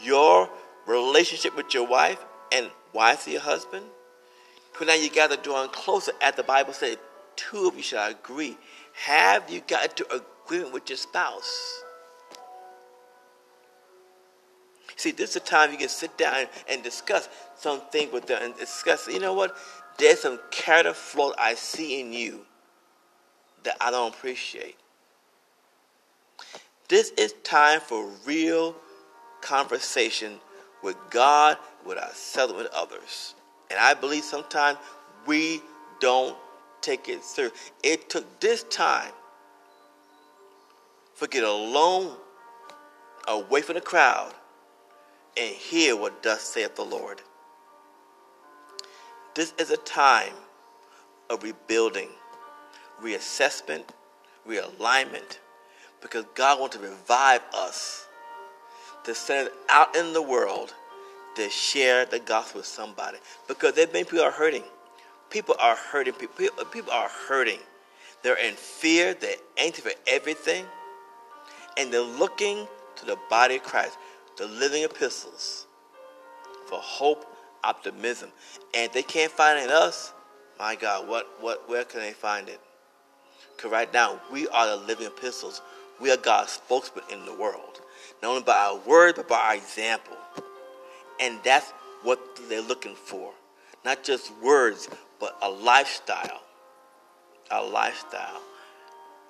your 0.02 0.48
relationship 0.86 1.54
with 1.54 1.74
your 1.74 1.86
wife 1.86 2.24
and 2.52 2.70
wife 2.94 3.26
to 3.26 3.32
your 3.32 3.42
husband? 3.42 3.84
Because 4.72 4.86
now 4.86 4.94
you 4.94 5.10
got 5.10 5.30
to 5.30 5.36
draw 5.36 5.66
closer, 5.66 6.12
as 6.22 6.36
the 6.36 6.42
Bible 6.42 6.72
said, 6.72 6.96
two 7.36 7.68
of 7.68 7.76
you 7.76 7.82
shall 7.82 8.10
agree. 8.10 8.56
Have 8.94 9.50
you 9.50 9.60
got 9.60 9.94
to 9.98 10.22
agreement 10.50 10.72
with 10.72 10.88
your 10.90 10.96
spouse? 10.96 11.84
See, 14.96 15.12
this 15.12 15.30
is 15.30 15.34
the 15.34 15.40
time 15.40 15.70
you 15.70 15.78
can 15.78 15.88
sit 15.88 16.18
down 16.18 16.46
and 16.68 16.82
discuss 16.82 17.28
something 17.56 18.10
with 18.12 18.26
them 18.26 18.42
and 18.42 18.56
discuss, 18.56 19.06
you 19.06 19.20
know 19.20 19.32
what? 19.32 19.56
There's 19.96 20.20
some 20.20 20.40
character 20.50 20.92
flaw 20.92 21.32
I 21.38 21.54
see 21.54 22.00
in 22.00 22.12
you 22.12 22.40
that 23.62 23.76
I 23.80 23.90
don't 23.90 24.12
appreciate. 24.12 24.76
This 26.88 27.12
is 27.16 27.32
time 27.44 27.80
for 27.80 28.10
real 28.26 28.74
conversation 29.42 30.40
with 30.82 30.96
God, 31.10 31.58
with 31.86 31.96
ourselves, 31.96 32.54
with 32.54 32.66
others. 32.74 33.34
And 33.70 33.78
I 33.78 33.94
believe 33.94 34.24
sometimes 34.24 34.78
we 35.26 35.62
don't 36.00 36.36
take 36.80 37.08
it 37.08 37.22
serious. 37.22 37.52
It 37.84 38.10
took 38.10 38.40
this 38.40 38.64
time 38.64 39.12
for 41.20 41.26
get 41.26 41.44
alone, 41.44 42.16
away 43.28 43.60
from 43.60 43.74
the 43.74 43.80
crowd, 43.82 44.32
and 45.36 45.54
hear 45.54 45.94
what 45.94 46.22
thus 46.22 46.40
saith 46.40 46.76
the 46.76 46.82
Lord. 46.82 47.20
This 49.34 49.52
is 49.58 49.70
a 49.70 49.76
time 49.76 50.32
of 51.28 51.42
rebuilding, 51.42 52.08
reassessment, 53.02 53.84
realignment, 54.48 55.36
because 56.00 56.24
God 56.34 56.58
wants 56.58 56.76
to 56.76 56.82
revive 56.82 57.42
us 57.52 58.06
to 59.04 59.14
send 59.14 59.48
it 59.48 59.54
out 59.68 59.94
in 59.94 60.14
the 60.14 60.22
world 60.22 60.72
to 61.36 61.50
share 61.50 62.06
the 62.06 62.18
gospel 62.18 62.60
with 62.60 62.66
somebody. 62.66 63.18
Because 63.46 63.74
there 63.74 63.86
many 63.88 64.04
people 64.04 64.24
are 64.24 64.30
hurting. 64.30 64.64
People 65.28 65.54
are 65.60 65.76
hurting. 65.76 66.14
People, 66.14 66.64
people 66.72 66.92
are 66.92 67.10
hurting. 67.28 67.60
They're 68.22 68.42
in 68.42 68.54
fear. 68.54 69.12
They're 69.12 69.36
anxious 69.58 69.84
for 69.84 69.92
everything. 70.06 70.64
And 71.80 71.90
they're 71.90 72.02
looking 72.02 72.68
to 72.96 73.06
the 73.06 73.16
body 73.30 73.56
of 73.56 73.62
Christ, 73.62 73.96
the 74.36 74.46
living 74.46 74.84
epistles, 74.84 75.66
for 76.66 76.78
hope, 76.78 77.24
optimism. 77.64 78.28
And 78.74 78.84
if 78.84 78.92
they 78.92 79.02
can't 79.02 79.32
find 79.32 79.58
it 79.58 79.64
in 79.64 79.70
us, 79.70 80.12
my 80.58 80.76
God, 80.76 81.08
what, 81.08 81.26
what, 81.40 81.66
where 81.70 81.84
can 81.84 82.00
they 82.00 82.12
find 82.12 82.50
it? 82.50 82.60
Because 83.56 83.72
right 83.72 83.90
now, 83.94 84.20
we 84.30 84.46
are 84.48 84.76
the 84.76 84.84
living 84.84 85.06
epistles. 85.06 85.62
We 85.98 86.10
are 86.10 86.18
God's 86.18 86.52
spokesman 86.52 87.04
in 87.10 87.24
the 87.24 87.34
world. 87.34 87.80
Not 88.22 88.28
only 88.28 88.42
by 88.42 88.58
our 88.58 88.76
word, 88.86 89.16
but 89.16 89.26
by 89.26 89.36
our 89.36 89.54
example. 89.54 90.18
And 91.18 91.38
that's 91.42 91.70
what 92.02 92.20
they're 92.50 92.60
looking 92.60 92.94
for. 92.94 93.32
Not 93.86 94.04
just 94.04 94.32
words, 94.42 94.90
but 95.18 95.38
a 95.40 95.48
lifestyle. 95.48 96.42
A 97.50 97.62
lifestyle. 97.62 98.42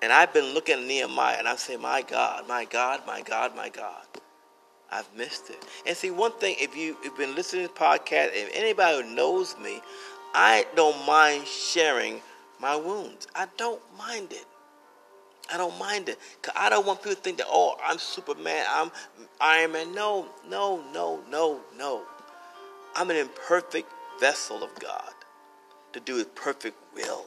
And 0.03 0.13
I've 0.13 0.33
been 0.33 0.55
looking 0.55 0.81
at 0.81 0.87
Nehemiah 0.87 1.37
and 1.39 1.47
I 1.49 1.57
say, 1.57 1.77
my 1.77 2.03
God, 2.03 2.49
my 2.49 2.65
God, 2.65 3.03
my 3.07 3.21
God, 3.21 3.55
my 3.55 3.69
God. 3.69 4.07
I've 4.91 5.15
missed 5.17 5.51
it. 5.51 5.65
And 5.87 5.97
see, 5.97 6.11
one 6.11 6.33
thing, 6.33 6.57
if 6.59 6.77
you, 6.77 6.97
have 7.05 7.17
been 7.17 7.35
listening 7.35 7.67
to 7.67 7.73
this 7.73 7.79
podcast, 7.79 8.31
if 8.33 8.51
anybody 8.55 9.03
who 9.03 9.15
knows 9.15 9.57
me, 9.63 9.81
I 10.35 10.67
don't 10.75 11.07
mind 11.07 11.47
sharing 11.47 12.21
my 12.61 12.77
wounds. 12.77 13.29
I 13.35 13.47
don't 13.57 13.81
mind 13.97 14.33
it. 14.33 14.47
I 15.53 15.57
don't 15.57 15.79
mind 15.79 16.09
it. 16.09 16.19
Cause 16.43 16.55
I 16.57 16.71
don't 16.71 16.87
want 16.87 17.01
people 17.01 17.17
to 17.17 17.21
think 17.21 17.39
that, 17.39 17.47
oh, 17.49 17.77
I'm 17.85 17.99
Superman, 17.99 18.65
I'm 18.69 18.91
Iron 19.41 19.73
Man. 19.73 19.95
No, 19.95 20.29
no, 20.49 20.83
no, 20.93 21.21
no, 21.29 21.61
no. 21.77 22.03
I'm 22.95 23.11
an 23.11 23.17
imperfect 23.17 23.91
vessel 24.21 24.63
of 24.63 24.77
God 24.79 25.13
to 25.93 26.01
do 26.01 26.17
his 26.17 26.27
perfect 26.27 26.77
will. 26.95 27.27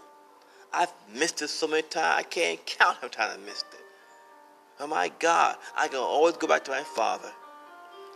I've 0.73 0.91
missed 1.13 1.41
it 1.41 1.49
so 1.49 1.67
many 1.67 1.83
times, 1.83 2.15
I 2.19 2.23
can't 2.23 2.65
count 2.65 2.95
how 2.95 3.01
many 3.03 3.11
times 3.11 3.39
I 3.41 3.45
missed 3.45 3.65
it. 3.73 3.79
Oh 4.79 4.87
my 4.87 5.11
God, 5.19 5.55
I 5.77 5.87
can 5.87 5.99
always 5.99 6.35
go 6.37 6.47
back 6.47 6.63
to 6.65 6.71
my 6.71 6.81
Father 6.81 7.31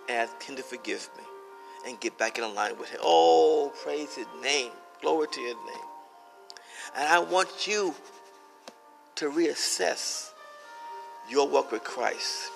and 0.09 0.17
ask 0.17 0.43
Him 0.43 0.55
to 0.55 0.63
forgive 0.63 1.07
me 1.17 1.23
and 1.87 1.99
get 1.99 2.17
back 2.17 2.39
in 2.39 2.55
line 2.55 2.77
with 2.79 2.89
Him. 2.89 2.99
Oh, 3.03 3.71
praise 3.83 4.15
His 4.15 4.25
name. 4.41 4.71
Glory 5.01 5.27
to 5.27 5.39
His 5.39 5.53
name. 5.53 5.85
And 6.97 7.07
I 7.07 7.19
want 7.19 7.67
you 7.67 7.93
to 9.15 9.29
reassess 9.29 10.31
your 11.29 11.47
work 11.47 11.71
with 11.71 11.83
Christ, 11.83 12.49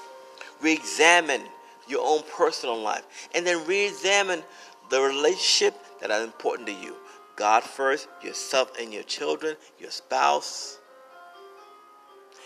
re 0.62 0.74
examine 0.74 1.42
your 1.88 2.02
own 2.04 2.24
personal 2.36 2.80
life, 2.80 3.30
and 3.36 3.46
then 3.46 3.66
re 3.68 3.86
examine 3.86 4.42
the 4.90 5.00
relationship 5.00 5.76
that 6.00 6.10
are 6.10 6.24
important 6.24 6.68
to 6.68 6.74
you. 6.74 6.96
God 7.42 7.64
first, 7.64 8.08
yourself 8.24 8.72
and 8.80 8.94
your 8.94 9.02
children, 9.02 9.56
your 9.80 9.90
spouse. 9.90 10.78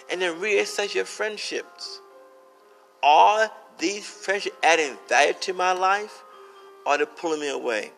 And 0.10 0.22
then 0.22 0.40
reassess 0.40 0.96
your 0.96 1.04
friendships. 1.04 2.00
Are 3.04 3.52
these 3.78 4.08
friendships 4.08 4.56
adding 4.64 4.96
value 5.10 5.34
to 5.42 5.54
my 5.54 5.74
life? 5.74 6.24
Or 6.86 6.94
are 6.94 6.98
they 7.00 7.06
pulling 7.18 7.42
me 7.42 7.50
away? 7.50 7.92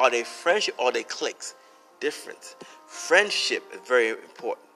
Are 0.00 0.10
they 0.10 0.24
friendship 0.24 0.74
or 0.80 0.86
are 0.86 0.92
they 0.92 1.04
cliques? 1.04 1.54
Difference. 2.00 2.56
Friendship 2.88 3.62
is 3.72 3.78
very 3.86 4.08
important. 4.08 4.66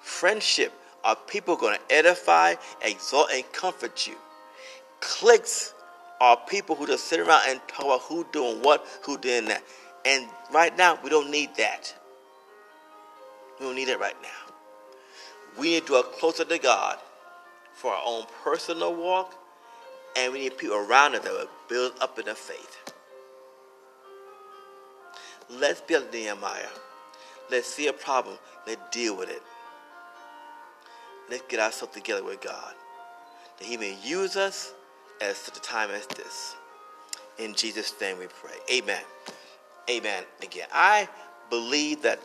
Friendship 0.00 0.72
are 1.04 1.14
people 1.14 1.54
going 1.54 1.78
to 1.78 1.94
edify, 1.94 2.56
exalt, 2.82 3.30
and 3.32 3.44
comfort 3.52 4.04
you. 4.04 4.16
Cliques 4.98 5.74
are 6.20 6.36
people 6.48 6.74
who 6.74 6.86
just 6.86 7.04
sit 7.04 7.20
around 7.20 7.42
and 7.48 7.60
talk 7.68 7.84
about 7.84 8.00
who 8.02 8.26
doing 8.32 8.62
what, 8.62 8.84
who 9.02 9.18
doing 9.18 9.46
that. 9.46 9.62
And 10.04 10.26
right 10.52 10.76
now, 10.76 10.98
we 11.02 11.10
don't 11.10 11.30
need 11.30 11.50
that. 11.56 11.94
We 13.58 13.66
don't 13.66 13.76
need 13.76 13.88
it 13.88 13.98
right 13.98 14.16
now. 14.22 14.54
We 15.58 15.70
need 15.70 15.80
to 15.80 15.86
draw 15.86 16.02
closer 16.02 16.44
to 16.44 16.58
God 16.58 16.98
for 17.74 17.92
our 17.92 18.02
own 18.04 18.24
personal 18.42 18.94
walk, 18.94 19.34
and 20.16 20.32
we 20.32 20.40
need 20.40 20.58
people 20.58 20.76
around 20.76 21.14
us 21.14 21.22
that 21.22 21.32
will 21.32 21.48
build 21.68 21.92
up 22.00 22.18
in 22.18 22.26
the 22.26 22.34
faith. 22.34 22.92
Let's 25.50 25.80
build 25.80 26.12
Nehemiah. 26.12 26.68
Let's 27.50 27.66
see 27.66 27.86
a 27.86 27.92
problem. 27.92 28.36
Let's 28.66 28.80
deal 28.90 29.16
with 29.16 29.30
it. 29.30 29.42
Let's 31.30 31.42
get 31.48 31.60
ourselves 31.60 31.94
together 31.94 32.24
with 32.24 32.40
God. 32.40 32.74
That 33.58 33.64
He 33.64 33.76
may 33.76 33.96
use 34.04 34.36
us 34.36 34.74
at 35.20 35.36
such 35.36 35.56
a 35.56 35.60
time 35.60 35.90
as 35.90 36.06
this. 36.06 36.56
In 37.38 37.54
Jesus' 37.54 37.94
name 38.00 38.18
we 38.18 38.26
pray. 38.26 38.54
Amen. 38.72 39.02
Amen. 39.90 40.24
Again, 40.42 40.66
I 40.72 41.08
believe 41.50 42.02
that 42.02 42.20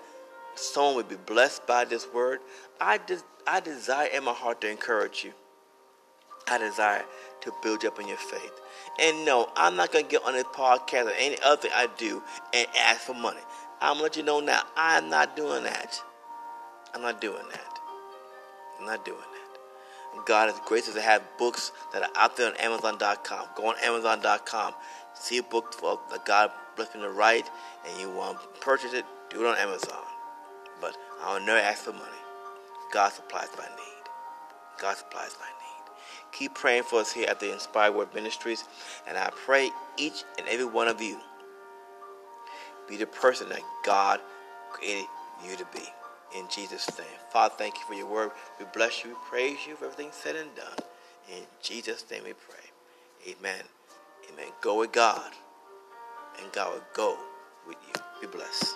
someone 0.55 0.95
would 0.95 1.09
be 1.09 1.15
blessed 1.15 1.65
by 1.67 1.85
this 1.85 2.07
word. 2.13 2.39
I, 2.79 2.97
des- 2.97 3.23
I 3.47 3.59
desire 3.59 4.07
in 4.07 4.23
my 4.23 4.33
heart 4.33 4.61
to 4.61 4.69
encourage 4.69 5.23
you. 5.23 5.33
I 6.47 6.57
desire 6.57 7.05
to 7.41 7.53
build 7.61 7.83
you 7.83 7.89
up 7.89 7.99
in 7.99 8.07
your 8.07 8.17
faith. 8.17 8.51
And 8.99 9.25
no, 9.25 9.49
I'm 9.55 9.75
not 9.75 9.91
going 9.91 10.05
to 10.05 10.11
get 10.11 10.23
on 10.25 10.33
this 10.33 10.43
podcast 10.43 11.05
or 11.05 11.13
any 11.17 11.37
other 11.43 11.61
thing 11.61 11.71
I 11.73 11.87
do 11.97 12.21
and 12.53 12.67
ask 12.77 13.01
for 13.01 13.13
money. 13.13 13.39
I'm 13.81 13.97
going 13.97 13.97
to 13.97 14.03
let 14.03 14.17
you 14.17 14.23
know 14.23 14.39
now, 14.39 14.63
I'm 14.75 15.09
not 15.09 15.35
doing 15.35 15.63
that. 15.63 16.01
I'm 16.93 17.01
not 17.01 17.21
doing 17.21 17.43
that. 17.51 17.79
I'm 18.79 18.85
not 18.85 19.03
doing 19.05 19.17
that. 19.19 19.32
God 20.25 20.49
is 20.49 20.59
gracious 20.65 20.93
to 20.93 21.01
have 21.01 21.21
books 21.37 21.71
that 21.91 22.01
are 22.01 22.09
out 22.15 22.37
there 22.37 22.47
on 22.49 22.57
Amazon.com. 22.57 23.47
Go 23.55 23.67
on 23.67 23.75
Amazon.com, 23.83 24.73
see 25.13 25.37
a 25.37 25.43
book 25.43 25.75
that 26.09 26.25
God 26.25 26.51
blessed 26.75 26.95
me 26.95 27.01
to 27.01 27.09
write, 27.09 27.49
and 27.87 27.99
you 27.99 28.09
want 28.09 28.39
to 28.41 28.47
purchase 28.59 28.93
it, 28.93 29.05
do 29.29 29.45
it 29.45 29.47
on 29.47 29.57
Amazon. 29.57 30.03
But 30.81 30.97
I 31.21 31.33
will 31.33 31.45
never 31.45 31.59
ask 31.59 31.83
for 31.83 31.93
money. 31.93 32.03
God 32.91 33.09
supplies 33.09 33.49
my 33.57 33.65
need. 33.65 34.03
God 34.79 34.97
supplies 34.97 35.35
my 35.39 35.47
need. 35.47 35.91
Keep 36.31 36.55
praying 36.55 36.83
for 36.83 36.99
us 36.99 37.11
here 37.11 37.27
at 37.29 37.39
the 37.39 37.51
Inspired 37.51 37.93
Word 37.93 38.13
Ministries, 38.13 38.63
and 39.07 39.17
I 39.17 39.29
pray 39.45 39.69
each 39.97 40.23
and 40.37 40.47
every 40.47 40.65
one 40.65 40.87
of 40.87 41.01
you 41.01 41.19
be 42.87 42.97
the 42.97 43.05
person 43.05 43.49
that 43.49 43.61
God 43.85 44.19
created 44.71 45.05
you 45.47 45.55
to 45.55 45.65
be 45.73 45.83
in 46.37 46.45
Jesus' 46.49 46.89
name. 46.97 47.07
Father, 47.31 47.53
thank 47.57 47.75
you 47.75 47.85
for 47.87 47.93
your 47.93 48.07
word. 48.07 48.31
We 48.59 48.65
bless 48.73 49.03
you, 49.03 49.11
we 49.11 49.15
praise 49.29 49.57
you 49.67 49.75
for 49.75 49.85
everything 49.85 50.11
said 50.11 50.35
and 50.35 50.53
done. 50.55 50.77
In 51.29 51.43
Jesus' 51.61 52.05
name 52.11 52.23
we 52.25 52.33
pray. 52.33 53.33
Amen. 53.39 53.63
Amen. 54.31 54.51
Go 54.61 54.79
with 54.79 54.91
God, 54.91 55.31
and 56.41 56.51
God 56.51 56.73
will 56.73 56.83
go 56.93 57.17
with 57.67 57.77
you. 57.87 58.01
Be 58.21 58.27
blessed. 58.27 58.75